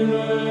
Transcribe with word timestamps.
Amen. 0.00 0.49